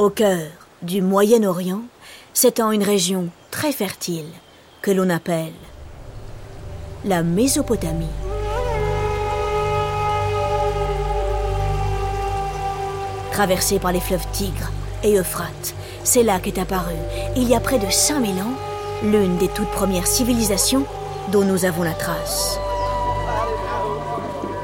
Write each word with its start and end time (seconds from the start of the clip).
Au 0.00 0.10
cœur 0.10 0.48
du 0.82 1.02
Moyen-Orient 1.02 1.82
s'étend 2.32 2.72
une 2.72 2.82
région 2.82 3.28
très 3.52 3.70
fertile 3.70 4.26
que 4.82 4.90
l'on 4.90 5.08
appelle 5.08 5.52
la 7.04 7.22
Mésopotamie. 7.22 8.08
Traversée 13.30 13.78
par 13.78 13.92
les 13.92 14.00
fleuves 14.00 14.26
Tigre 14.32 14.72
et 15.04 15.16
Euphrate, 15.16 15.76
c'est 16.02 16.24
là 16.24 16.40
qu'est 16.40 16.58
apparue, 16.58 16.94
il 17.36 17.48
y 17.48 17.54
a 17.54 17.60
près 17.60 17.78
de 17.78 17.88
5000 17.88 18.42
ans, 18.42 18.54
l'une 19.04 19.36
des 19.36 19.48
toutes 19.48 19.70
premières 19.70 20.08
civilisations 20.08 20.86
dont 21.30 21.44
nous 21.44 21.66
avons 21.66 21.84
la 21.84 21.94
trace. 21.94 22.58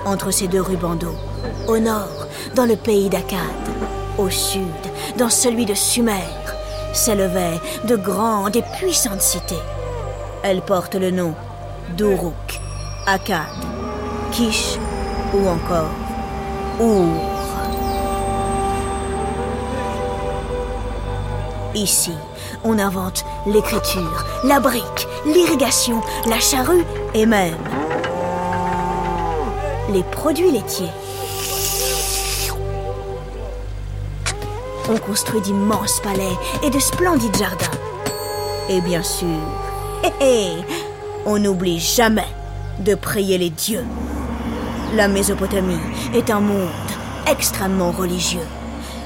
Entre 0.04 0.32
ces 0.32 0.48
deux 0.48 0.62
rubans 0.62 0.96
d'eau, 0.96 1.14
au 1.68 1.78
nord, 1.78 2.26
dans 2.56 2.66
le 2.66 2.74
pays 2.74 3.08
d'Akkad, 3.08 3.38
au 4.20 4.30
sud, 4.30 4.62
dans 5.16 5.30
celui 5.30 5.64
de 5.64 5.74
Sumer, 5.74 6.12
s'élevaient 6.92 7.60
de 7.84 7.96
grandes 7.96 8.56
et 8.56 8.64
puissantes 8.78 9.22
cités. 9.22 9.62
Elles 10.42 10.62
portent 10.62 10.94
le 10.94 11.10
nom 11.10 11.34
d'Uruk, 11.96 12.60
Akkad, 13.06 13.46
Kish 14.32 14.76
ou 15.34 15.48
encore 15.48 15.90
Ur. 16.80 17.06
Ici, 21.74 22.12
on 22.64 22.78
invente 22.78 23.24
l'écriture, 23.46 24.24
la 24.44 24.60
brique, 24.60 25.08
l'irrigation, 25.24 26.00
la 26.26 26.40
charrue 26.40 26.84
et 27.14 27.26
même 27.26 27.56
les 29.92 30.02
produits 30.04 30.52
laitiers. 30.52 30.90
On 34.92 34.96
construit 34.96 35.40
d'immenses 35.40 36.00
palais 36.00 36.36
et 36.64 36.70
de 36.70 36.80
splendides 36.80 37.36
jardins. 37.36 37.78
Et 38.68 38.80
bien 38.80 39.04
sûr, 39.04 39.38
hé 40.02 40.10
hé, 40.20 40.46
on 41.24 41.38
n'oublie 41.38 41.78
jamais 41.78 42.26
de 42.80 42.96
prier 42.96 43.38
les 43.38 43.50
dieux. 43.50 43.84
La 44.96 45.06
Mésopotamie 45.06 45.78
est 46.12 46.28
un 46.28 46.40
monde 46.40 46.68
extrêmement 47.30 47.92
religieux. 47.92 48.48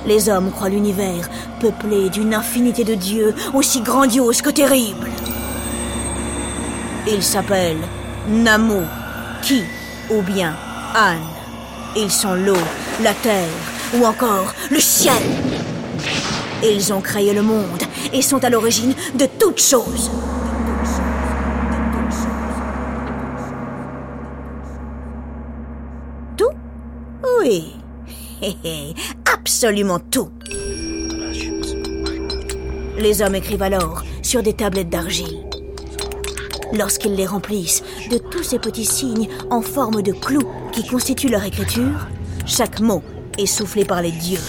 Les 0.06 0.30
hommes 0.30 0.52
croient 0.52 0.70
l'univers 0.70 1.28
peuplé 1.60 2.08
d'une 2.08 2.32
infinité 2.32 2.84
de 2.84 2.94
dieux 2.94 3.34
aussi 3.52 3.82
grandiose 3.82 4.40
que 4.40 4.50
terrible. 4.50 5.10
Ils 7.06 7.22
s'appellent 7.22 7.86
Namu, 8.30 8.86
Ki 9.42 9.62
ou 10.10 10.22
bien 10.22 10.56
An. 10.96 11.18
Ils 11.94 12.10
sont 12.10 12.34
l'eau, 12.34 12.56
la 13.02 13.12
terre 13.12 13.48
ou 13.94 14.06
encore 14.06 14.54
le 14.70 14.80
ciel. 14.80 15.22
Ils 16.62 16.92
ont 16.92 17.00
créé 17.00 17.32
le 17.32 17.42
monde 17.42 17.82
et 18.12 18.22
sont 18.22 18.42
à 18.44 18.50
l'origine 18.50 18.94
de 19.14 19.26
toutes 19.38 19.60
choses. 19.60 20.10
Tout? 26.36 26.50
Oui. 27.40 27.76
Absolument 29.32 29.98
tout. 29.98 30.30
Les 32.98 33.22
hommes 33.22 33.34
écrivent 33.34 33.62
alors 33.62 34.02
sur 34.22 34.42
des 34.42 34.54
tablettes 34.54 34.88
d'argile. 34.88 35.44
Lorsqu'ils 36.72 37.14
les 37.14 37.26
remplissent 37.26 37.82
de 38.10 38.18
tous 38.18 38.42
ces 38.42 38.58
petits 38.58 38.86
signes 38.86 39.28
en 39.50 39.60
forme 39.60 40.02
de 40.02 40.12
clous 40.12 40.48
qui 40.72 40.86
constituent 40.86 41.28
leur 41.28 41.44
écriture, 41.44 42.06
chaque 42.46 42.80
mot 42.80 43.02
est 43.38 43.46
soufflé 43.46 43.84
par 43.84 44.02
les 44.02 44.12
dieux. 44.12 44.40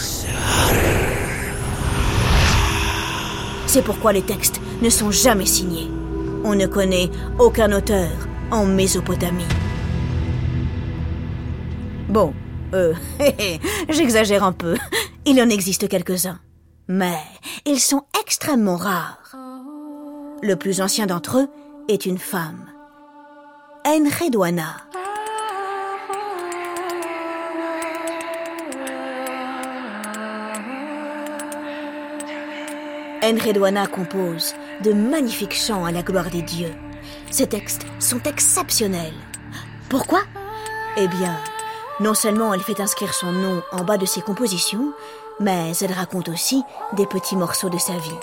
C'est 3.76 3.81
pourquoi 3.81 4.14
les 4.14 4.22
textes 4.22 4.62
ne 4.81 4.90
sont 4.90 5.12
jamais 5.12 5.45
signés. 5.45 5.91
On 6.46 6.56
ne 6.56 6.66
connaît 6.66 7.09
aucun 7.40 7.74
auteur 7.74 8.09
en 8.50 8.66
Mésopotamie. 8.66 9.44
Bon, 12.08 12.34
euh, 12.74 12.94
j'exagère 13.90 14.46
un 14.46 14.53
peu. 14.53 14.78
Il 15.25 15.41
en 15.41 15.50
existe 15.50 15.90
quelques-uns. 15.90 16.40
Mais 16.88 17.18
ils 17.66 17.81
sont 17.81 18.03
extrêmement 18.22 18.78
rares. 18.78 19.36
Le 20.42 20.56
plus 20.56 20.80
ancien 20.80 21.06
d'entre 21.06 21.40
eux 21.40 21.50
est 21.90 22.06
une 22.06 22.18
femme. 22.18 22.68
Enredouana. 23.86 24.78
Enredouana 33.25 33.88
compose 33.88 34.53
de 34.84 34.94
magnifiques 34.94 35.56
chants 35.56 35.84
à 35.84 35.91
la 35.91 36.03
gloire 36.03 36.30
des 36.30 36.44
dieux. 36.44 36.75
Ces 37.31 37.47
textes 37.47 37.88
sont 37.97 38.22
exceptionnels. 38.22 39.16
Pourquoi? 39.90 40.19
Eh 40.96 41.08
bien, 41.08 41.36
non 42.00 42.13
seulement 42.13 42.53
elle 42.53 42.62
fait 42.62 42.80
inscrire 42.80 43.16
son 43.16 43.31
nom 43.31 43.63
en 43.72 43.84
bas 43.84 43.97
de 43.97 44.06
ses 44.06 44.22
compositions, 44.22 44.94
mais 45.40 45.72
elle 45.81 45.91
raconte 45.91 46.30
aussi 46.30 46.62
des 46.94 47.08
petits 47.08 47.36
morceaux 47.36 47.69
de 47.69 47.80
sa 47.80 47.94
vie. 47.94 48.19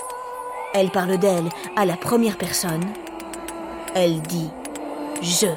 Elle 0.73 0.89
parle 0.89 1.17
d'elle 1.17 1.49
à 1.75 1.85
la 1.85 1.97
première 1.97 2.37
personne. 2.37 2.85
Elle 3.95 4.21
dit 4.21 4.51
je. 5.21 5.47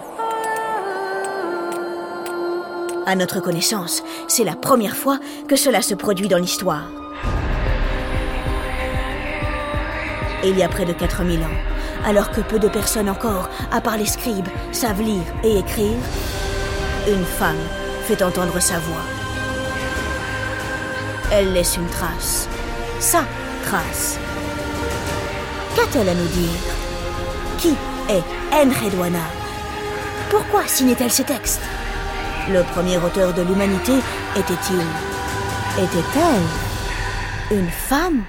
À 3.07 3.15
notre 3.15 3.39
connaissance, 3.39 4.03
c'est 4.27 4.43
la 4.43 4.57
première 4.57 4.97
fois 4.97 5.21
que 5.47 5.55
cela 5.55 5.83
se 5.83 5.95
produit 5.95 6.27
dans 6.27 6.39
l'histoire. 6.39 6.91
Il 10.49 10.57
y 10.57 10.63
a 10.63 10.69
près 10.69 10.85
de 10.85 10.93
4000 10.93 11.41
ans, 11.41 11.59
alors 12.05 12.31
que 12.31 12.41
peu 12.41 12.61
de 12.61 12.69
personnes 12.69 13.11
encore, 13.11 13.51
à 13.73 13.81
part 13.81 13.97
les 13.97 14.07
scribes, 14.07 14.47
savent 14.71 15.03
lire 15.03 15.25
et 15.43 15.59
écrire, 15.59 15.99
une 17.09 17.25
femme 17.25 17.59
fait 18.05 18.23
entendre 18.23 18.61
sa 18.61 18.79
voix. 18.79 19.03
Elle 21.33 21.53
laisse 21.53 21.77
une 21.77 21.89
trace. 21.89 22.49
Sa 23.01 23.25
trace. 23.65 24.21
Qu'a-t-elle 25.75 26.11
à 26.11 26.15
nous 26.15 26.29
dire? 26.29 26.61
Qui 27.59 27.75
est 28.09 28.23
Enredouana 28.55 29.27
Pourquoi 30.31 30.65
signait-elle 30.69 31.11
ces 31.11 31.25
textes 31.25 31.63
Le 32.49 32.63
premier 32.73 32.99
auteur 32.99 33.35
de 33.35 33.43
l'humanité 33.43 33.95
était-il? 34.37 34.81
Était-elle 35.83 37.59
une 37.59 37.69
femme? 37.69 38.23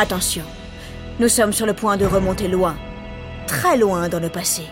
Attention, 0.00 0.44
nous 1.18 1.28
sommes 1.28 1.52
sur 1.52 1.66
le 1.66 1.72
point 1.72 1.96
de 1.96 2.06
remonter 2.06 2.46
loin, 2.46 2.76
très 3.48 3.76
loin 3.76 4.08
dans 4.08 4.20
le 4.20 4.28
passé. 4.28 4.62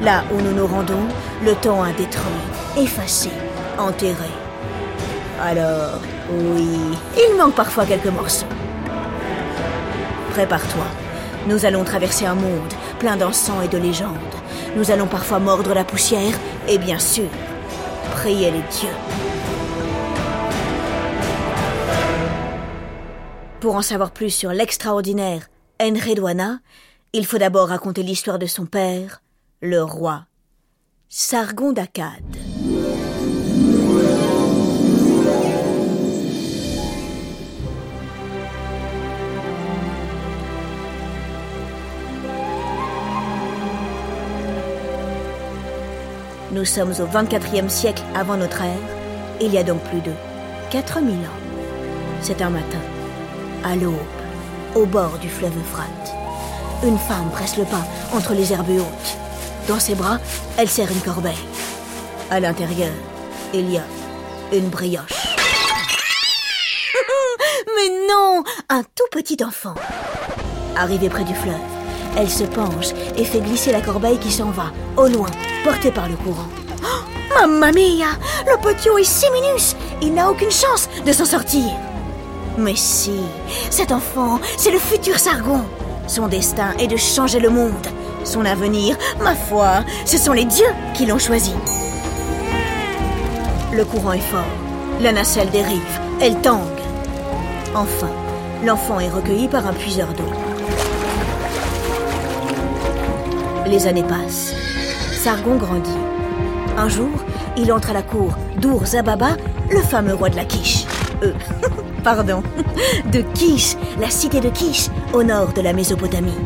Là 0.00 0.24
où 0.32 0.40
nous 0.40 0.54
nous 0.54 0.66
rendons, 0.66 1.06
le 1.44 1.54
temps 1.54 1.82
a 1.82 1.92
détruit, 1.92 2.32
effacé, 2.78 3.28
enterré. 3.76 4.30
Alors, 5.38 6.00
oui, 6.30 6.78
il 7.18 7.36
manque 7.36 7.56
parfois 7.56 7.84
quelques 7.84 8.06
morceaux. 8.06 8.46
Prépare-toi. 10.30 10.86
Nous 11.46 11.66
allons 11.66 11.84
traverser 11.84 12.24
un 12.24 12.34
monde 12.34 12.72
plein 12.98 13.18
d'encens 13.18 13.62
et 13.62 13.68
de 13.68 13.76
légendes. 13.76 14.16
Nous 14.76 14.90
allons 14.90 15.08
parfois 15.08 15.40
mordre 15.40 15.74
la 15.74 15.84
poussière 15.84 16.32
et 16.66 16.78
bien 16.78 16.98
sûr, 16.98 17.28
prier 18.14 18.50
les 18.50 18.62
dieux. 18.70 19.27
Pour 23.60 23.74
en 23.74 23.82
savoir 23.82 24.12
plus 24.12 24.30
sur 24.30 24.50
l'extraordinaire 24.50 25.48
Enredouana, 25.82 26.60
il 27.12 27.26
faut 27.26 27.38
d'abord 27.38 27.68
raconter 27.68 28.04
l'histoire 28.04 28.38
de 28.38 28.46
son 28.46 28.66
père, 28.66 29.20
le 29.60 29.82
roi 29.82 30.26
Sargon 31.08 31.72
d'Akkad. 31.72 32.22
Nous 46.52 46.64
sommes 46.64 46.90
au 46.90 47.06
24e 47.06 47.68
siècle 47.68 48.04
avant 48.14 48.36
notre 48.36 48.62
ère, 48.62 48.78
il 49.40 49.52
y 49.52 49.58
a 49.58 49.64
donc 49.64 49.82
plus 49.82 50.00
de 50.00 50.12
4000 50.70 51.12
ans. 51.14 51.30
C'est 52.20 52.40
un 52.40 52.50
matin 52.50 52.97
à 53.64 53.76
l'aube, 53.76 53.94
au 54.74 54.86
bord 54.86 55.18
du 55.18 55.28
fleuve 55.28 55.56
Euphrate. 55.58 56.14
Une 56.84 56.98
femme 56.98 57.30
presse 57.32 57.56
le 57.56 57.64
pas 57.64 57.84
entre 58.14 58.34
les 58.34 58.52
herbes 58.52 58.70
hautes. 58.70 59.16
Dans 59.66 59.80
ses 59.80 59.94
bras, 59.94 60.18
elle 60.56 60.68
serre 60.68 60.90
une 60.90 61.00
corbeille. 61.00 61.34
À 62.30 62.40
l'intérieur, 62.40 62.92
il 63.52 63.70
y 63.70 63.78
a 63.78 63.84
une 64.52 64.68
brioche. 64.68 65.36
Mais 67.76 67.88
non 68.08 68.44
Un 68.68 68.82
tout 68.82 69.08
petit 69.10 69.38
enfant. 69.44 69.74
Arrivé 70.76 71.08
près 71.08 71.24
du 71.24 71.34
fleuve, 71.34 71.54
Elle 72.16 72.30
se 72.30 72.44
penche 72.44 72.88
et 73.16 73.24
fait 73.24 73.40
glisser 73.40 73.72
la 73.72 73.80
corbeille 73.80 74.18
qui 74.18 74.30
s'en 74.30 74.50
va, 74.50 74.72
au 74.96 75.06
loin, 75.08 75.28
portée 75.64 75.90
par 75.90 76.08
le 76.08 76.16
courant. 76.16 76.48
Mamma 77.34 77.72
mia 77.72 78.16
Le 78.46 78.56
petit 78.60 78.88
est 78.88 79.04
si 79.04 79.30
minus 79.30 79.76
Il 80.00 80.14
n'a 80.14 80.30
aucune 80.30 80.50
chance 80.50 80.88
de 81.04 81.12
s'en 81.12 81.24
sortir 81.24 81.64
Mais 82.58 82.74
si, 82.74 83.12
cet 83.70 83.92
enfant, 83.92 84.40
c'est 84.56 84.72
le 84.72 84.80
futur 84.80 85.16
Sargon 85.16 85.60
Son 86.08 86.26
destin 86.26 86.72
est 86.80 86.88
de 86.88 86.96
changer 86.96 87.38
le 87.38 87.50
monde. 87.50 87.86
Son 88.24 88.44
avenir, 88.44 88.96
ma 89.22 89.36
foi, 89.36 89.84
ce 90.04 90.18
sont 90.18 90.32
les 90.32 90.44
dieux 90.44 90.74
qui 90.92 91.06
l'ont 91.06 91.20
choisi. 91.20 91.52
Le 93.72 93.84
courant 93.84 94.12
est 94.12 94.18
fort. 94.18 94.42
La 95.00 95.12
nacelle 95.12 95.50
dérive. 95.50 96.00
Elle 96.20 96.40
tangue. 96.40 96.80
Enfin, 97.76 98.10
l'enfant 98.64 98.98
est 98.98 99.08
recueilli 99.08 99.46
par 99.46 99.64
un 99.64 99.72
puiseur 99.72 100.08
d'eau. 100.08 100.24
Les 103.66 103.86
années 103.86 104.02
passent. 104.02 104.52
Sargon 105.12 105.54
grandit. 105.54 105.90
Un 106.76 106.88
jour, 106.88 107.24
il 107.56 107.72
entre 107.72 107.90
à 107.90 107.92
la 107.92 108.02
cour 108.02 108.32
d'Ur 108.56 108.84
Zababa, 108.84 109.36
le 109.70 109.80
fameux 109.80 110.14
roi 110.14 110.28
de 110.28 110.36
la 110.36 110.44
Quiche. 110.44 110.86
Euh, 111.22 111.32
pardon, 112.02 112.42
de 113.12 113.20
Quiche, 113.20 113.76
la 114.00 114.10
cité 114.10 114.40
de 114.40 114.48
Quiche, 114.48 114.88
au 115.12 115.22
nord 115.22 115.52
de 115.52 115.60
la 115.60 115.72
Mésopotamie. 115.72 116.38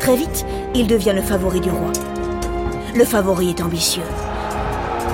Très 0.00 0.16
vite, 0.16 0.46
il 0.74 0.86
devient 0.86 1.12
le 1.14 1.22
favori 1.22 1.60
du 1.60 1.70
roi. 1.70 1.92
Le 2.94 3.04
favori 3.04 3.50
est 3.50 3.62
ambitieux. 3.62 4.02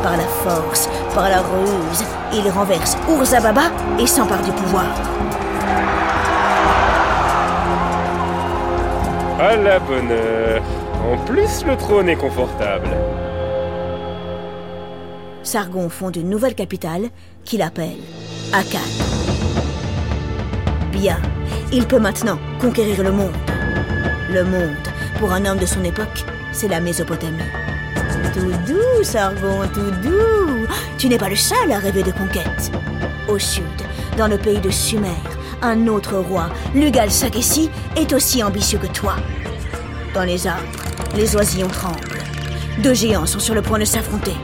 Par 0.03 0.17
la 0.17 0.25
force, 0.25 0.89
par 1.15 1.29
la 1.29 1.39
ruse, 1.39 2.05
il 2.35 2.51
renverse 2.51 2.97
Urzababa 3.09 3.71
et 3.99 4.07
s'empare 4.07 4.43
du 4.43 4.51
pouvoir. 4.53 4.87
À 9.41 9.57
la 9.57 9.79
bonne 9.79 10.11
heure. 10.11 10.63
En 11.11 11.17
plus, 11.25 11.65
le 11.65 11.77
trône 11.77 12.09
est 12.09 12.17
confortable. 12.17 12.89
Sargon 15.45 15.89
fonde 15.89 16.17
une 16.17 16.31
nouvelle 16.31 16.55
capitale 16.55 17.11
qu'il 17.45 17.63
appelle 17.63 17.99
Akkad. 18.53 18.81
Bien, 20.93 21.21
il 21.73 21.87
peut 21.87 21.99
maintenant 21.99 22.39
conquérir 22.61 23.03
le 23.03 23.11
monde. 23.11 23.35
Le 24.31 24.45
monde, 24.45 24.77
pour 25.19 25.33
un 25.33 25.45
homme 25.45 25.59
de 25.59 25.67
son 25.67 25.83
époque, 25.83 26.25
c'est 26.53 26.69
la 26.69 26.81
Mésopotamie. 26.81 27.43
Tout 28.33 28.53
doux, 28.67 29.03
Sargon, 29.03 29.63
tout 29.75 29.91
doux. 30.03 30.67
Tu 30.97 31.09
n'es 31.09 31.19
pas 31.19 31.29
le 31.29 31.37
seul 31.37 31.73
à 31.73 31.79
rêver 31.79 32.03
de 32.03 32.13
conquête. 32.13 32.71
Au 33.29 33.39
sud, 33.39 33.65
dans 34.17 34.29
le 34.29 34.39
pays 34.39 34.61
de 34.61 34.71
Sumer, 34.71 35.09
un 35.61 35.87
autre 35.89 36.17
roi, 36.19 36.51
Lugal 36.75 37.11
Sagessi, 37.11 37.69
est 37.97 38.13
aussi 38.13 38.43
ambitieux 38.43 38.79
que 38.79 38.87
toi. 38.87 39.17
Dans 40.15 40.25
les 40.25 40.47
arbres, 40.47 40.63
les 41.17 41.35
oisillons 41.35 41.69
tremblent. 41.69 42.23
Deux 42.79 42.95
géants 42.95 43.27
sont 43.27 43.41
sur 43.41 43.55
le 43.55 43.63
point 43.63 43.79
de 43.79 43.85
s'affronter. 43.85 44.35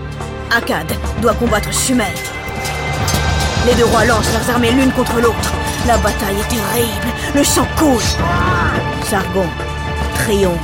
Akkad 0.51 0.91
doit 1.21 1.35
combattre 1.35 1.73
Sumer. 1.73 2.15
Les 3.67 3.75
deux 3.75 3.85
rois 3.85 4.05
lancent 4.05 4.33
leurs 4.33 4.51
armées 4.51 4.71
l'une 4.71 4.91
contre 4.93 5.21
l'autre. 5.21 5.53
La 5.87 5.97
bataille 5.99 6.37
est 6.41 6.49
terrible. 6.49 7.09
Le 7.35 7.45
sang 7.45 7.67
coule. 7.77 8.03
Sargon 9.05 9.47
triomphe. 10.15 10.59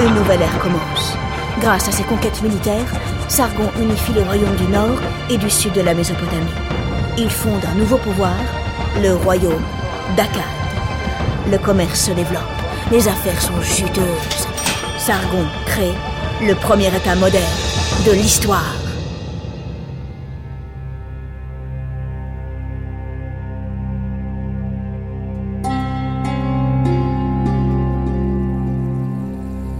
Une 0.00 0.14
nouvelle 0.14 0.42
ère 0.42 0.58
commence. 0.58 1.16
Grâce 1.60 1.88
à 1.88 1.92
ses 1.92 2.04
conquêtes 2.04 2.42
militaires, 2.42 2.92
Sargon 3.28 3.70
unifie 3.80 4.12
les 4.12 4.22
royaumes 4.22 4.56
du 4.56 4.66
nord 4.68 4.98
et 5.30 5.38
du 5.38 5.50
sud 5.50 5.72
de 5.72 5.80
la 5.80 5.94
Mésopotamie. 5.94 6.46
Il 7.16 7.30
fonde 7.30 7.64
un 7.64 7.74
nouveau 7.74 7.98
pouvoir, 7.98 8.36
le 9.02 9.14
royaume 9.14 9.62
d'Akkad. 10.16 10.42
Le 11.50 11.58
commerce 11.58 12.06
se 12.06 12.12
développe, 12.12 12.42
les 12.92 13.08
affaires 13.08 13.40
sont 13.40 13.60
juteuses. 13.60 14.46
Sargon 14.98 15.44
crée 15.66 15.94
le 16.46 16.54
premier 16.54 16.88
État 16.88 17.16
moderne 17.16 17.67
de 18.04 18.12
l'histoire. 18.12 18.74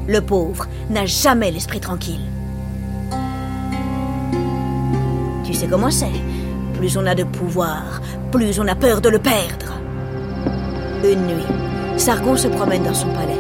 Le 0.09 0.20
pauvre 0.20 0.67
n'a 0.91 1.06
jamais 1.06 1.50
l'esprit 1.50 1.81
tranquille. 1.81 2.20
Tu 5.44 5.55
sais 5.55 5.67
comment 5.67 5.91
c'est. 5.91 6.06
Plus 6.75 6.97
on 6.97 7.06
a 7.06 7.15
de 7.15 7.25
pouvoir, 7.25 8.00
plus 8.32 8.59
on 8.59 8.67
a 8.67 8.75
peur 8.75 9.00
de 9.00 9.11
le 9.11 9.19
perdre. 9.19 9.75
Une 11.05 11.26
nuit, 11.26 11.47
Sargon 11.97 12.37
se 12.37 12.49
promène 12.49 12.82
dans 12.82 12.94
son 12.94 13.09
palais. 13.09 13.38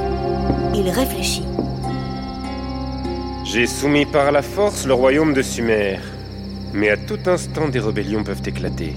Il 0.74 0.88
réfléchit. 0.90 1.44
J'ai 3.50 3.66
soumis 3.66 4.04
par 4.04 4.30
la 4.30 4.42
force 4.42 4.86
le 4.86 4.92
royaume 4.92 5.32
de 5.32 5.40
Sumer. 5.40 5.98
Mais 6.74 6.90
à 6.90 6.98
tout 6.98 7.18
instant, 7.24 7.66
des 7.70 7.78
rébellions 7.80 8.22
peuvent 8.22 8.42
éclater. 8.44 8.92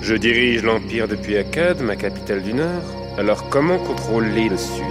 Je 0.00 0.14
dirige 0.14 0.62
l'Empire 0.62 1.08
depuis 1.08 1.36
Akkad, 1.36 1.82
ma 1.82 1.94
capitale 1.94 2.42
du 2.42 2.54
Nord. 2.54 2.82
Alors 3.18 3.50
comment 3.50 3.76
contrôler 3.76 4.48
le 4.48 4.56
Sud? 4.56 4.82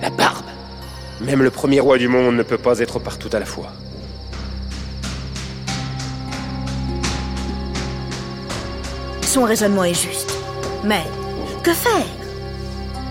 La 0.00 0.10
barbe 0.10 0.46
Même 1.20 1.42
le 1.42 1.50
premier 1.50 1.80
roi 1.80 1.98
du 1.98 2.06
monde 2.06 2.36
ne 2.36 2.44
peut 2.44 2.56
pas 2.56 2.78
être 2.78 3.00
partout 3.00 3.30
à 3.32 3.40
la 3.40 3.44
fois. 3.44 3.72
Son 9.22 9.42
raisonnement 9.42 9.82
est 9.82 10.00
juste. 10.00 10.32
Mais 10.84 11.02
que 11.64 11.72
faire? 11.72 12.06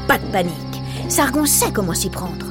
Pas 0.07 0.17
de 0.17 0.25
panique. 0.31 0.68
Sargon 1.09 1.47
sait 1.47 1.71
comment 1.73 1.95
s'y 1.95 2.09
prendre. 2.11 2.45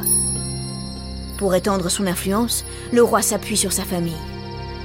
Pour 1.39 1.55
étendre 1.55 1.89
son 1.89 2.09
influence, 2.09 2.65
le 2.93 3.05
roi 3.05 3.23
s'appuie 3.23 3.57
sur 3.57 3.73
sa 3.73 3.85
famille. 3.85 4.17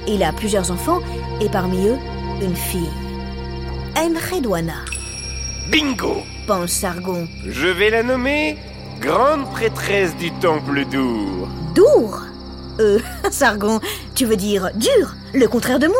Il 0.06 0.22
a 0.22 0.32
plusieurs 0.32 0.70
enfants 0.70 1.00
et 1.40 1.48
parmi 1.48 1.88
eux, 1.88 1.98
une 2.40 2.54
fille. 2.54 2.88
Enredouana. 3.96 4.84
Bingo 5.72 6.22
pense 6.46 6.70
Sargon. 6.70 7.26
Je 7.48 7.66
vais 7.66 7.90
la 7.90 8.04
nommer 8.04 8.56
Grande 9.00 9.50
prêtresse 9.50 10.16
du 10.16 10.30
temple 10.34 10.84
d'Our. 10.84 11.48
Dour? 11.74 12.20
Euh, 12.78 13.00
Sargon, 13.30 13.80
tu 14.14 14.24
veux 14.24 14.36
dire 14.36 14.70
dur? 14.76 15.16
Le 15.34 15.48
contraire 15.48 15.80
de 15.80 15.88
mou 15.88 15.94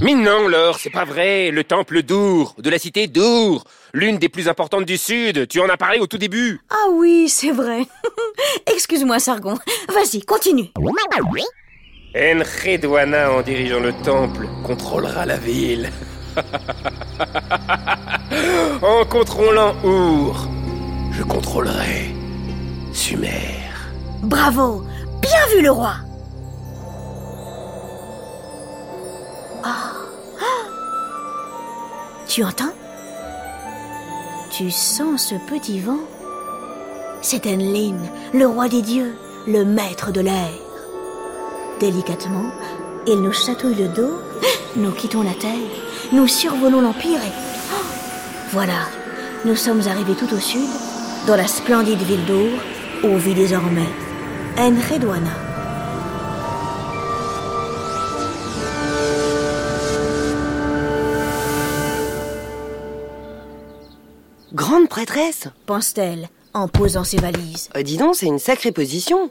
Mais 0.00 0.14
non, 0.14 0.48
Laure, 0.48 0.80
c'est 0.80 0.90
pas 0.90 1.04
vrai. 1.04 1.52
Le 1.52 1.62
temple 1.62 2.02
d'Our, 2.02 2.56
de 2.58 2.68
la 2.68 2.80
cité 2.80 3.06
d'Our, 3.06 3.62
l'une 3.92 4.18
des 4.18 4.28
plus 4.28 4.48
importantes 4.48 4.84
du 4.84 4.98
Sud. 4.98 5.46
Tu 5.46 5.60
en 5.60 5.68
as 5.68 5.76
parlé 5.76 6.00
au 6.00 6.08
tout 6.08 6.18
début. 6.18 6.60
Ah 6.68 6.88
oui, 6.90 7.28
c'est 7.28 7.52
vrai. 7.52 7.86
Excuse-moi, 8.66 9.20
Sargon. 9.20 9.54
Vas-y, 9.88 10.22
continue. 10.22 10.70
Enredouana, 12.16 13.32
en 13.32 13.42
dirigeant 13.42 13.78
le 13.78 13.92
temple, 14.02 14.48
contrôlera 14.66 15.26
la 15.26 15.36
ville. 15.36 15.88
en 18.82 19.04
contrôlant 19.04 19.76
Our, 19.84 20.48
je 21.12 21.22
contrôlerai 21.22 22.10
Sumer. 22.92 23.60
Bravo 24.22 24.82
Bien 25.20 25.46
vu, 25.54 25.62
le 25.62 25.70
roi 25.70 25.94
Ah. 29.64 29.92
Ah 30.40 30.68
Tu 32.26 32.42
entends? 32.44 32.72
Tu 34.50 34.70
sens 34.70 35.28
ce 35.28 35.34
petit 35.48 35.80
vent? 35.80 36.00
C'est 37.20 37.46
Enlil, 37.46 37.96
le 38.34 38.46
roi 38.46 38.68
des 38.68 38.82
dieux, 38.82 39.14
le 39.46 39.64
maître 39.64 40.10
de 40.10 40.20
l'air. 40.20 40.50
Délicatement, 41.78 42.50
il 43.06 43.20
nous 43.20 43.32
chatouille 43.32 43.76
le 43.76 43.88
dos, 43.88 44.18
nous 44.76 44.90
quittons 44.92 45.22
la 45.22 45.34
terre, 45.34 45.52
nous 46.12 46.26
survolons 46.26 46.80
l'Empire 46.80 47.18
et... 47.18 47.32
Oh 47.72 47.84
voilà, 48.50 48.86
nous 49.44 49.56
sommes 49.56 49.82
arrivés 49.88 50.14
tout 50.14 50.32
au 50.34 50.38
sud, 50.38 50.68
dans 51.26 51.36
la 51.36 51.46
splendide 51.46 52.02
ville 52.02 52.24
d'Our, 52.24 52.50
où 53.04 53.16
vit 53.16 53.34
désormais 53.34 53.88
Enredouana. 54.58 55.51
Prêtresse 65.04 65.48
pense-t-elle 65.66 66.28
en 66.54 66.68
posant 66.68 67.02
ses 67.02 67.16
valises. 67.16 67.70
Euh, 67.76 67.82
Dis 67.82 67.96
donc, 67.96 68.14
c'est 68.14 68.26
une 68.26 68.38
sacrée 68.38 68.70
position. 68.70 69.30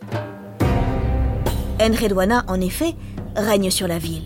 Enredouana, 1.82 2.44
en 2.50 2.60
effet, 2.60 2.94
règne 3.38 3.72
sur 3.72 3.88
la 3.88 3.98
ville. 3.98 4.24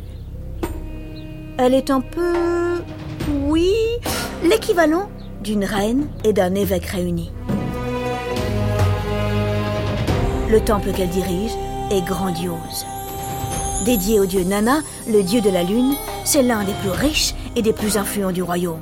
Elle 1.60 1.76
est 1.76 1.92
un 1.92 2.02
peu... 2.02 2.82
Oui, 3.44 3.72
l'équivalent 4.44 5.08
d'une 5.44 5.66
reine 5.66 6.08
et 6.24 6.34
d'un 6.34 6.56
évêque 6.56 6.88
réunis. 6.88 7.32
Le 10.50 10.60
temple 10.62 10.94
qu'elle 10.94 11.10
dirige 11.10 11.52
est 11.92 12.02
grandiose. 12.02 12.88
dédié 13.86 14.20
au 14.20 14.26
dieu 14.26 14.44
Nana, 14.44 14.80
le 15.08 15.22
dieu 15.22 15.42
de 15.42 15.52
la 15.52 15.62
lune, 15.62 15.94
c'est 16.24 16.42
l'un 16.42 16.64
des 16.64 16.74
plus 16.82 16.90
riches 16.90 17.36
et 17.56 17.62
des 17.62 17.74
plus 17.74 17.98
influents 17.98 18.32
du 18.32 18.42
royaume. 18.42 18.82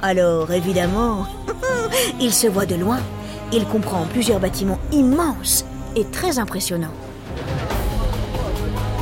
Alors, 0.00 0.50
évidemment, 0.50 1.26
il 2.20 2.32
se 2.32 2.46
voit 2.46 2.66
de 2.66 2.74
loin, 2.74 2.98
il 3.52 3.66
comprend 3.66 4.04
plusieurs 4.12 4.40
bâtiments 4.40 4.78
immenses 4.92 5.64
et 5.96 6.04
très 6.04 6.38
impressionnants. 6.38 6.94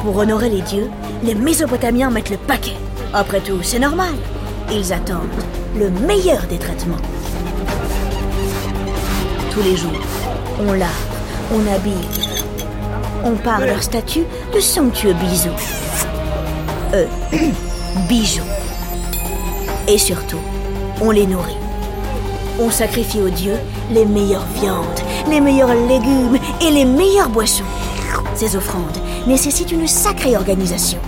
Pour 0.02 0.16
honorer 0.16 0.48
les 0.48 0.62
dieux, 0.62 0.90
les 1.22 1.34
Mésopotamiens 1.34 2.10
mettent 2.10 2.30
le 2.30 2.36
paquet. 2.36 2.76
Après 3.12 3.40
tout, 3.40 3.62
c'est 3.62 3.78
normal. 3.78 4.14
Ils 4.72 4.92
attendent 4.92 5.28
le 5.76 5.90
meilleur 5.90 6.46
des 6.46 6.58
traitements. 6.58 6.96
Tous 9.50 9.62
les 9.62 9.76
jours, 9.76 10.00
on 10.60 10.72
lave, 10.72 10.88
on 11.52 11.66
habille, 11.72 12.08
on 13.24 13.32
parle 13.32 13.66
leur 13.66 13.82
statut 13.82 14.24
de 14.54 14.60
somptueux 14.60 15.14
bisous. 15.14 15.50
Euh, 16.94 17.06
bijoux. 18.08 18.42
Et 19.88 19.98
surtout, 19.98 20.40
on 21.00 21.10
les 21.10 21.26
nourrit. 21.26 21.59
On 22.62 22.70
sacrifie 22.70 23.22
aux 23.22 23.30
dieux 23.30 23.58
les 23.90 24.04
meilleures 24.04 24.46
viandes, 24.60 25.00
les 25.30 25.40
meilleurs 25.40 25.74
légumes 25.74 26.38
et 26.60 26.70
les 26.70 26.84
meilleures 26.84 27.30
boissons. 27.30 27.64
Ces 28.34 28.54
offrandes 28.54 28.98
nécessitent 29.26 29.72
une 29.72 29.88
sacrée 29.88 30.36
organisation. 30.36 30.98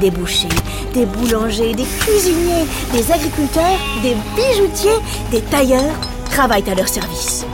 Des 0.00 0.10
bouchers, 0.10 0.48
des 0.92 1.06
boulangers, 1.06 1.72
des 1.74 1.84
cuisiniers, 1.84 2.66
des 2.92 3.12
agriculteurs, 3.12 3.78
des 4.02 4.16
bijoutiers, 4.34 4.98
des 5.30 5.42
tailleurs 5.42 5.94
travaillent 6.30 6.68
à 6.68 6.74
leur 6.74 6.88
service. 6.88 7.46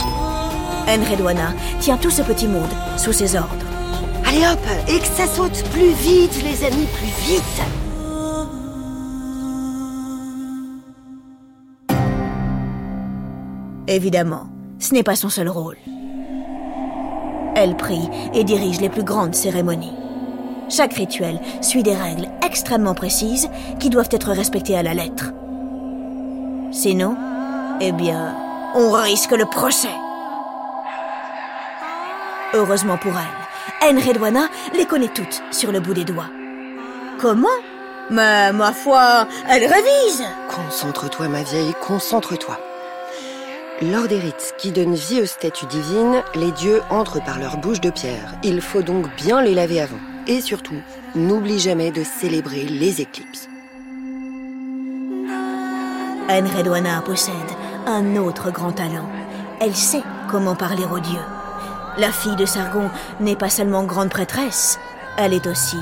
Enredwana 0.89 1.53
tient 1.81 1.99
tout 1.99 2.11
ce 2.11 2.23
petit 2.23 2.49
monde 2.49 2.73
sous 2.97 3.13
ses 3.13 3.37
ordres. 3.37 3.67
Allez 4.27 4.47
hop, 4.47 4.59
et 4.89 5.01
que 5.01 5.07
ça 5.07 5.27
saute 5.27 5.65
plus 5.71 5.93
vite, 5.93 6.43
les 6.43 6.65
amis, 6.65 6.87
plus 6.97 7.27
vite 7.27 7.78
Évidemment, 13.89 14.49
ce 14.79 14.93
n'est 14.93 15.03
pas 15.03 15.17
son 15.17 15.31
seul 15.31 15.49
rôle. 15.49 15.79
Elle 17.57 17.75
prie 17.75 18.07
et 18.35 18.45
dirige 18.45 18.83
les 18.83 18.91
plus 18.91 19.03
grandes 19.03 19.35
cérémonies. 19.35 19.97
Chaque 20.69 20.93
rituel 20.93 21.41
suit 21.63 21.83
des 21.83 21.95
règles 21.95 22.29
extrêmement 22.47 22.95
précises 22.95 23.49
qui 23.81 23.89
doivent 23.89 24.11
être 24.11 24.31
respectées 24.33 24.77
à 24.77 24.83
la 24.83 24.93
lettre. 24.93 25.33
Sinon, 26.71 27.17
eh 27.81 27.93
bien, 27.93 28.37
on 28.75 28.91
risque 28.91 29.33
le 29.33 29.47
procès. 29.47 29.89
Heureusement 32.53 32.99
pour 32.99 33.13
elle, 33.13 33.97
Enredwana 33.97 34.49
les 34.75 34.85
connaît 34.85 35.09
toutes 35.09 35.43
sur 35.51 35.73
le 35.73 35.81
bout 35.81 35.95
des 35.95 36.05
doigts. 36.05 36.31
Comment? 37.19 37.49
Mais 38.11 38.53
ma 38.53 38.73
foi, 38.73 39.27
elle 39.49 39.65
révise 39.65 40.25
Concentre-toi, 40.51 41.29
ma 41.29 41.43
vieille, 41.43 41.75
concentre-toi. 41.81 42.59
Lors 43.81 44.09
des 44.09 44.19
rites 44.19 44.55
qui 44.59 44.73
donnent 44.73 44.97
vie 44.97 45.21
aux 45.21 45.27
statues 45.27 45.67
divines, 45.67 46.25
les 46.35 46.51
dieux 46.51 46.83
entrent 46.91 47.23
par 47.25 47.39
leur 47.39 47.59
bouche 47.59 47.81
de 47.81 47.91
pierre. 47.91 48.35
Il 48.43 48.61
faut 48.61 48.83
donc 48.83 49.07
bien 49.15 49.41
les 49.41 49.55
laver 49.55 49.81
avant. 49.81 50.01
Et 50.27 50.41
surtout, 50.41 50.75
n'oublie 51.15 51.61
jamais 51.61 51.93
de 51.93 52.03
célébrer 52.03 52.65
les 52.65 53.01
éclipses. 53.01 53.49
Enredwana 56.29 57.03
possède 57.03 57.33
un 57.87 58.17
autre 58.17 58.51
grand 58.51 58.73
talent. 58.73 59.09
Elle 59.61 59.77
sait 59.77 60.03
comment 60.29 60.57
parler 60.57 60.85
aux 60.91 60.99
dieux. 60.99 61.25
La 61.99 62.11
fille 62.11 62.37
de 62.37 62.47
Sargon 62.47 62.91
n'est 63.21 63.37
pas 63.37 63.49
seulement 63.49 63.85
grande 63.85 64.11
prêtresse, 64.11 64.81
elle 65.17 65.35
est 65.35 65.47
aussi 65.47 65.79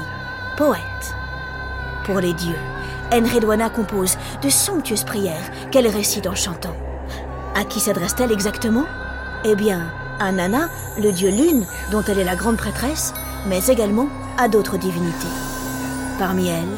poète. 0.58 0.80
Pour 2.04 2.20
les 2.20 2.34
dieux, 2.34 2.58
Enredwana 3.10 3.70
compose 3.70 4.18
de 4.42 4.50
somptueuses 4.50 5.04
prières 5.04 5.50
qu'elle 5.70 5.88
récite 5.88 6.26
en 6.26 6.34
chantant. 6.34 6.76
À 7.58 7.64
qui 7.64 7.80
s'adresse-t-elle 7.80 8.32
exactement? 8.32 8.84
Eh 9.46 9.54
bien, 9.54 9.90
à 10.20 10.30
Nana, 10.30 10.68
le 10.98 11.10
dieu 11.10 11.30
lune, 11.30 11.64
dont 11.90 12.02
elle 12.06 12.18
est 12.18 12.24
la 12.24 12.36
grande 12.36 12.58
prêtresse, 12.58 13.14
mais 13.48 13.66
également 13.68 14.08
à 14.36 14.46
d'autres 14.46 14.76
divinités. 14.76 15.26
Parmi 16.18 16.48
elles, 16.48 16.76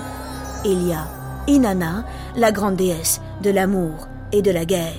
il 0.64 0.86
y 0.86 0.92
a 0.92 1.08
Inanna, 1.48 2.04
la 2.36 2.52
grande 2.52 2.76
déesse 2.76 3.20
de 3.42 3.50
l'amour 3.50 4.06
et 4.30 4.40
de 4.40 4.52
la 4.52 4.64
guerre. 4.64 4.94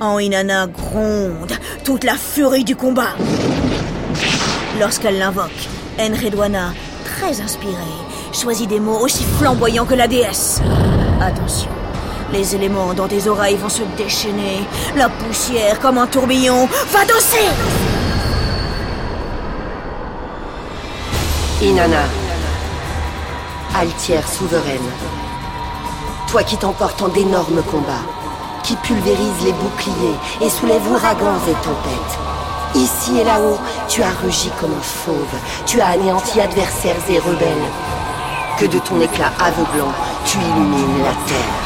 En 0.00 0.18
Inanna 0.18 0.66
gronde 0.66 1.52
toute 1.84 2.04
la 2.04 2.14
furie 2.14 2.64
du 2.64 2.74
combat. 2.74 3.16
Lorsqu'elle 4.80 5.18
l'invoque, 5.18 5.68
Enredwana, 6.00 6.72
très 7.04 7.42
inspirée, 7.42 7.74
choisit 8.32 8.68
des 8.68 8.80
mots 8.80 8.98
aussi 8.98 9.24
flamboyants 9.24 9.84
que 9.84 9.94
la 9.94 10.08
déesse. 10.08 10.62
Attention, 11.20 11.70
les 12.32 12.54
éléments 12.54 12.94
dans 12.94 13.08
tes 13.08 13.28
oreilles 13.28 13.56
vont 13.56 13.68
se 13.68 13.82
déchaîner, 13.96 14.64
la 14.96 15.08
poussière 15.08 15.78
comme 15.80 15.98
un 15.98 16.06
tourbillon 16.06 16.68
va 16.90 17.04
danser 17.04 17.48
Inanna, 21.62 22.02
altière 23.74 24.28
souveraine, 24.28 24.90
toi 26.28 26.42
qui 26.42 26.58
t'emportes 26.58 27.00
en 27.00 27.08
d'énormes 27.08 27.62
combats, 27.62 28.04
qui 28.62 28.76
pulvérise 28.76 29.42
les 29.44 29.52
boucliers 29.52 30.16
et 30.42 30.50
soulève 30.50 30.86
ouragans 30.90 31.40
et 31.48 31.64
tempêtes. 31.64 32.18
Ici 32.74 33.20
et 33.20 33.24
là-haut, 33.24 33.58
tu 33.88 34.02
as 34.02 34.10
rugi 34.22 34.50
comme 34.60 34.72
un 34.72 34.82
fauve, 34.82 35.14
tu 35.64 35.80
as 35.80 35.88
anéanti 35.88 36.40
adversaires 36.42 36.96
et 37.08 37.18
rebelles. 37.18 37.70
Que 38.58 38.66
de 38.66 38.78
ton 38.78 39.00
éclat 39.00 39.32
aveuglant, 39.40 39.92
tu 40.26 40.36
illumines 40.36 41.02
la 41.02 41.14
terre. 41.26 41.65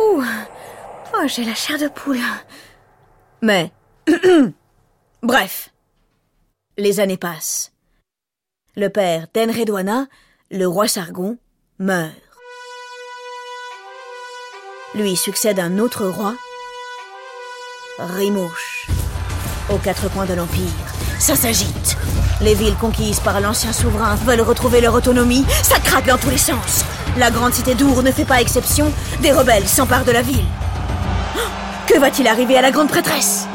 Ouh 0.00 0.24
Oh, 1.14 1.26
j'ai 1.26 1.44
la 1.44 1.54
chair 1.54 1.78
de 1.78 1.88
poule. 1.88 2.18
Mais... 3.42 3.72
Bref. 5.22 5.70
Les 6.78 7.00
années 7.00 7.18
passent. 7.18 7.72
Le 8.76 8.88
père 8.88 9.26
d'Enredwana, 9.34 10.06
le 10.50 10.66
roi 10.66 10.88
Sargon, 10.88 11.36
meurt. 11.78 12.12
Lui 14.94 15.16
succède 15.16 15.58
un 15.58 15.78
autre 15.78 16.06
roi, 16.06 16.34
Rimouche. 17.98 18.88
Aux 19.70 19.78
quatre 19.78 20.10
coins 20.12 20.26
de 20.26 20.34
l'Empire, 20.34 20.62
ça 21.22 21.36
s'agite. 21.36 21.96
Les 22.40 22.54
villes 22.54 22.74
conquises 22.74 23.20
par 23.20 23.40
l'ancien 23.40 23.72
souverain 23.72 24.16
veulent 24.16 24.40
retrouver 24.40 24.80
leur 24.80 24.94
autonomie, 24.94 25.44
ça 25.62 25.78
craque 25.78 26.08
dans 26.08 26.18
tous 26.18 26.30
les 26.30 26.36
sens. 26.36 26.84
La 27.16 27.30
grande 27.30 27.54
cité 27.54 27.76
d'Our 27.76 28.02
ne 28.02 28.10
fait 28.10 28.24
pas 28.24 28.40
exception, 28.40 28.92
des 29.20 29.30
rebelles 29.30 29.68
s'emparent 29.68 30.04
de 30.04 30.10
la 30.10 30.22
ville. 30.22 30.44
Oh, 31.36 31.40
que 31.86 31.96
va-t-il 32.00 32.26
arriver 32.26 32.58
à 32.58 32.62
la 32.62 32.72
grande 32.72 32.88
prêtresse? 32.88 33.46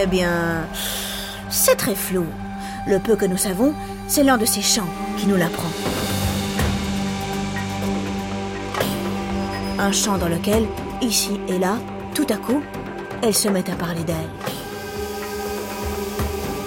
Eh 0.00 0.06
bien, 0.06 0.64
c'est 1.50 1.76
très 1.76 1.94
flou. 1.94 2.24
Le 2.86 2.98
peu 2.98 3.14
que 3.14 3.26
nous 3.26 3.36
savons, 3.36 3.74
c'est 4.06 4.24
l'un 4.24 4.38
de 4.38 4.46
ces 4.46 4.62
chants 4.62 4.88
qui 5.18 5.26
nous 5.26 5.36
l'apprend. 5.36 5.68
Un 9.78 9.92
chant 9.92 10.16
dans 10.16 10.28
lequel, 10.28 10.66
ici 11.02 11.38
et 11.46 11.58
là, 11.58 11.76
tout 12.14 12.26
à 12.30 12.36
coup, 12.36 12.62
elle 13.22 13.34
se 13.34 13.48
met 13.48 13.70
à 13.70 13.74
parler 13.74 14.04
d'elle. 14.04 14.57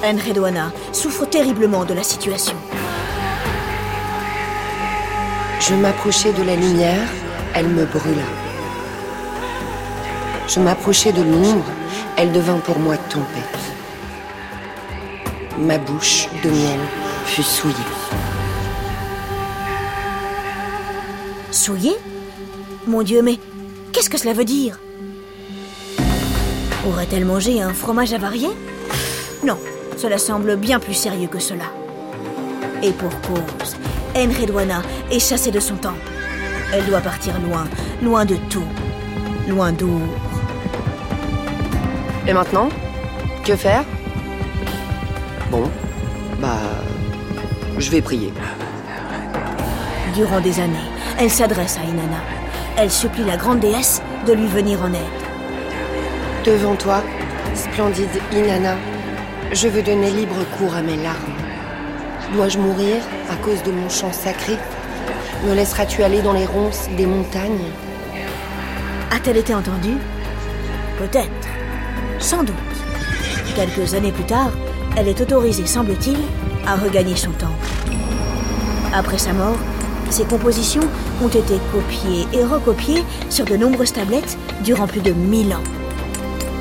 Enredwana 0.04 0.72
souffre 0.92 1.26
terriblement 1.26 1.86
de 1.86 1.94
la 1.94 2.04
situation. 2.04 2.56
Je 5.60 5.76
m'approchais 5.76 6.34
de 6.34 6.44
la 6.44 6.56
lumière, 6.56 7.08
elle 7.54 7.68
me 7.68 7.86
brûla. 7.86 8.24
Je 10.48 10.60
m'approchais 10.60 11.12
de 11.12 11.22
l'ombre, 11.22 11.66
elle 12.18 12.32
devint 12.32 12.58
pour 12.58 12.80
moi 12.80 12.98
tempête. 12.98 13.60
Ma 15.58 15.78
bouche 15.78 16.28
de 16.44 16.50
miel 16.50 16.80
fut 17.26 17.44
souillée. 17.44 17.76
Souillée? 21.52 21.98
Mon 22.88 23.04
Dieu, 23.04 23.22
mais 23.22 23.38
qu'est-ce 23.94 24.10
que 24.10 24.18
cela 24.18 24.34
veut 24.34 24.46
dire? 24.46 24.80
Aurait-elle 26.88 27.26
mangé 27.26 27.62
un 27.62 27.74
fromage 27.74 28.14
avarié? 28.14 28.50
Non, 29.44 29.58
cela 30.02 30.18
semble 30.18 30.56
bien 30.56 30.80
plus 30.80 30.96
sérieux 30.96 31.28
que 31.28 31.38
cela. 31.38 31.66
Et 32.82 32.92
pour 32.92 33.12
cause, 33.22 33.76
Enredwana 34.16 34.82
est 35.12 35.20
chassée 35.20 35.52
de 35.52 35.60
son 35.60 35.76
temple. 35.76 36.10
Elle 36.74 36.84
doit 36.86 37.02
partir 37.02 37.40
loin, 37.40 37.66
loin 38.02 38.26
de 38.26 38.36
tout, 38.50 38.66
loin 39.48 39.72
d'Our. 39.72 40.02
Et 42.28 42.34
maintenant 42.34 42.70
Que 43.46 43.56
faire? 43.56 43.84
Bon, 45.52 45.70
bah... 46.40 46.58
Je 47.78 47.92
vais 47.92 48.02
prier. 48.02 48.34
Durant 50.16 50.42
des 50.42 50.60
années, 50.60 50.90
elle 51.20 51.30
s'adresse 51.30 51.78
à 51.78 51.84
Inanna. 51.88 52.22
Elle 52.76 52.90
supplie 52.90 53.24
la 53.24 53.38
grande 53.38 53.60
déesse 53.60 54.02
de 54.26 54.34
lui 54.34 54.48
venir 54.48 54.82
en 54.82 54.94
aide. 54.94 55.22
Devant 56.44 56.76
toi, 56.76 57.04
splendide 57.54 58.10
Inanna, 58.34 58.76
je 59.54 59.68
veux 59.68 59.82
donner 59.82 60.10
libre 60.12 60.36
cours 60.58 60.76
à 60.76 60.82
mes 60.82 60.96
larmes. 60.96 61.36
Dois-je 62.34 62.58
mourir 62.58 62.98
à 63.30 63.36
cause 63.36 63.62
de 63.64 63.72
mon 63.72 63.90
chant 63.90 64.14
sacré 64.14 64.54
Me 65.46 65.54
laisseras-tu 65.54 66.04
aller 66.04 66.22
dans 66.22 66.34
les 66.34 66.46
ronces 66.46 66.88
des 66.96 67.06
montagnes 67.06 67.68
A-t-elle 69.12 69.38
été 69.38 69.54
entendue 69.54 69.98
Peut-être. 70.98 71.48
Sans 72.20 72.44
doute. 72.44 72.56
Quelques 73.56 73.94
années 73.94 74.12
plus 74.12 74.24
tard, 74.24 74.52
elle 74.96 75.10
est 75.10 75.20
autorisée, 75.20 75.66
semble-t-il, 75.66 76.18
à 76.66 76.76
regagner 76.76 77.18
son 77.18 77.32
temple. 77.32 77.68
Après 78.94 79.18
sa 79.18 79.34
mort, 79.34 79.58
ses 80.10 80.24
compositions 80.24 80.88
ont 81.22 81.28
été 81.28 81.56
copiées 81.72 82.28
et 82.34 82.44
recopiées 82.44 83.04
sur 83.30 83.46
de 83.46 83.58
nombreuses 83.58 83.94
tablettes 83.94 84.38
durant 84.64 84.88
plus 84.88 85.02
de 85.02 85.12
mille 85.12 85.54
ans. 85.54 85.64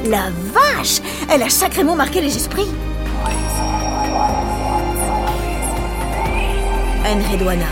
La 0.06 0.30
vache 0.52 1.00
Elle 1.32 1.44
a 1.44 1.48
sacrément 1.48 1.94
marqué 1.94 2.20
les 2.20 2.36
esprits. 2.36 2.66
Enredwana, 7.06 7.66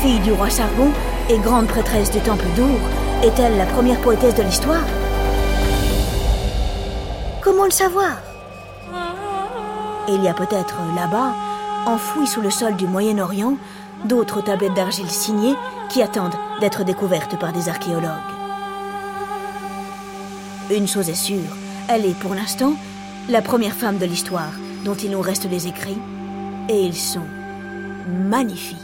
fille 0.00 0.20
du 0.20 0.32
roi 0.32 0.48
Sargon 0.48 0.90
et 1.28 1.36
grande 1.36 1.66
prêtresse 1.66 2.10
du 2.10 2.20
temple 2.20 2.46
d'Our, 2.56 2.78
est-elle 3.22 3.58
la 3.58 3.66
première 3.66 4.00
poétesse 4.00 4.34
de 4.34 4.42
l'histoire? 4.42 4.84
Comment 7.42 7.66
le 7.66 7.70
savoir? 7.70 8.16
Il 10.08 10.22
y 10.22 10.28
a 10.28 10.32
peut-être 10.32 10.76
là-bas, 10.96 11.34
enfouies 11.84 12.26
sous 12.26 12.40
le 12.40 12.50
sol 12.50 12.74
du 12.74 12.86
Moyen-Orient, 12.86 13.58
d'autres 14.06 14.40
tablettes 14.40 14.74
d'argile 14.74 15.10
signées 15.10 15.56
qui 15.90 16.00
attendent 16.00 16.36
d'être 16.62 16.84
découvertes 16.84 17.38
par 17.38 17.52
des 17.52 17.68
archéologues. 17.68 18.08
Une 20.70 20.88
chose 20.88 21.10
est 21.10 21.14
sûre, 21.14 21.54
elle 21.88 22.06
est 22.06 22.18
pour 22.18 22.34
l'instant 22.34 22.72
la 23.28 23.40
première 23.42 23.74
femme 23.74 23.98
de 23.98 24.06
l'histoire 24.06 24.52
dont 24.84 24.94
il 24.94 25.10
nous 25.10 25.20
reste 25.20 25.48
les 25.50 25.66
écrits, 25.66 25.98
et 26.68 26.82
ils 26.82 26.96
sont 26.96 27.24
magnifiques. 28.28 28.78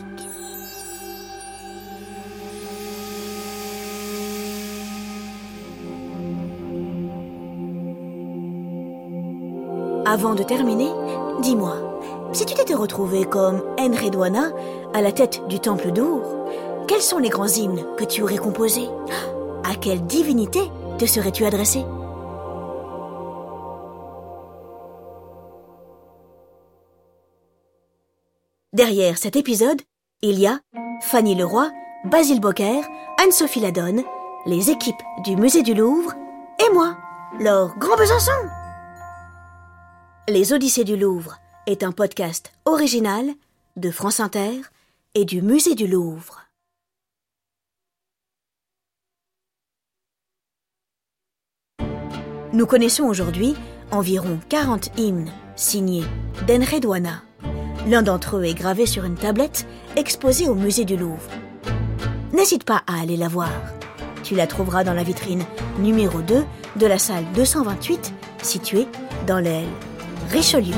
Avant 10.06 10.34
de 10.34 10.42
terminer, 10.42 10.88
dis-moi, 11.42 11.76
si 12.32 12.46
tu 12.46 12.54
t'étais 12.54 12.74
retrouvé 12.74 13.24
comme 13.24 13.62
Enredwana 13.78 14.50
à 14.94 15.02
la 15.02 15.12
tête 15.12 15.42
du 15.48 15.60
temple 15.60 15.92
d'Our, 15.92 16.22
quels 16.88 17.02
sont 17.02 17.18
les 17.18 17.28
grands 17.28 17.46
hymnes 17.46 17.84
que 17.96 18.04
tu 18.04 18.22
aurais 18.22 18.38
composés? 18.38 18.88
À 19.70 19.74
quelle 19.74 20.04
divinité 20.06 20.60
te 20.98 21.04
serais-tu 21.04 21.44
adressé 21.44 21.84
Derrière 28.80 29.18
cet 29.18 29.36
épisode, 29.36 29.82
il 30.22 30.38
y 30.38 30.46
a 30.46 30.58
Fanny 31.02 31.34
Leroy, 31.34 31.70
Basile 32.06 32.40
Bocquer, 32.40 32.80
Anne-Sophie 33.18 33.60
Ladonne, 33.60 34.02
les 34.46 34.70
équipes 34.70 35.02
du 35.22 35.36
Musée 35.36 35.62
du 35.62 35.74
Louvre 35.74 36.14
et 36.58 36.72
moi, 36.72 36.96
Laure 37.38 37.76
Grand 37.76 37.98
Besançon. 37.98 38.30
Les 40.30 40.54
Odyssées 40.54 40.84
du 40.84 40.96
Louvre 40.96 41.36
est 41.66 41.82
un 41.82 41.92
podcast 41.92 42.54
original 42.64 43.26
de 43.76 43.90
France 43.90 44.18
Inter 44.18 44.62
et 45.14 45.26
du 45.26 45.42
Musée 45.42 45.74
du 45.74 45.86
Louvre. 45.86 46.40
Nous 52.54 52.64
connaissons 52.64 53.04
aujourd'hui 53.04 53.54
environ 53.90 54.40
40 54.48 54.98
hymnes 54.98 55.30
signés 55.54 56.04
d'Enredwana. 56.48 57.24
L'un 57.86 58.02
d'entre 58.02 58.36
eux 58.36 58.44
est 58.44 58.54
gravé 58.54 58.86
sur 58.86 59.04
une 59.04 59.14
tablette 59.14 59.66
exposée 59.96 60.48
au 60.48 60.54
musée 60.54 60.84
du 60.84 60.96
Louvre. 60.96 61.30
N'hésite 62.32 62.64
pas 62.64 62.82
à 62.86 63.00
aller 63.00 63.16
la 63.16 63.28
voir. 63.28 63.50
Tu 64.22 64.34
la 64.34 64.46
trouveras 64.46 64.84
dans 64.84 64.92
la 64.92 65.02
vitrine 65.02 65.44
numéro 65.78 66.20
2 66.20 66.44
de 66.76 66.86
la 66.86 66.98
salle 66.98 67.24
228 67.34 68.12
située 68.42 68.86
dans 69.26 69.38
l'aile 69.38 69.68
Richelieu. 70.30 70.74